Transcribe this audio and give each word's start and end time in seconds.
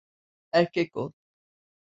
Erkek 0.51 0.95
ol! 0.95 1.13